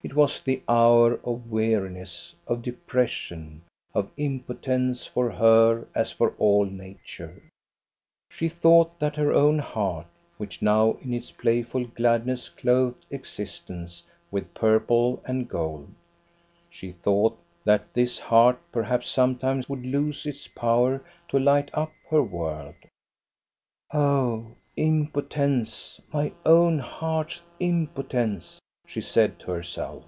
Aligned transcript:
It 0.00 0.14
was 0.14 0.40
the 0.40 0.62
hour 0.68 1.14
of 1.24 1.50
weariness, 1.50 2.32
of 2.46 2.62
depression, 2.62 3.62
of 3.92 4.14
impo 4.14 4.46
tence 4.54 5.06
for 5.08 5.28
her 5.28 5.88
as 5.92 6.12
for 6.12 6.30
all 6.38 6.64
nature. 6.64 7.40
1/6 7.40 7.40
THE 7.40 7.40
STORY 7.40 7.40
OF 7.40 7.40
GOSTA 7.40 7.98
BERLING 7.98 8.24
She 8.30 8.48
thought 8.48 8.98
that 9.00 9.16
her 9.16 9.32
own 9.32 9.58
heart, 9.58 10.06
which 10.36 10.62
now 10.62 10.92
in 11.02 11.12
its 11.12 11.32
playful 11.32 11.84
gladness 11.88 12.48
clothed 12.48 13.04
existence 13.10 14.04
with 14.30 14.54
purple 14.54 15.20
and 15.24 15.48
gold, 15.48 15.88
she 16.70 16.92
thought 16.92 17.36
that 17.64 17.92
this 17.92 18.20
heart 18.20 18.58
perhaps 18.70 19.08
sometime 19.08 19.64
would 19.68 19.84
lose 19.84 20.24
its 20.26 20.46
power 20.46 21.02
to 21.26 21.40
light 21.40 21.70
up 21.74 21.90
her 22.08 22.22
world." 22.22 22.76
Oh, 23.92 24.46
impotence, 24.76 26.00
my 26.12 26.32
own 26.46 26.78
heart's 26.78 27.42
impotence!" 27.58 28.60
she 28.88 29.02
said 29.02 29.38
to 29.38 29.50
herself. 29.50 30.02